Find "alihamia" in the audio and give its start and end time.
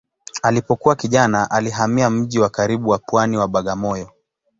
1.51-2.09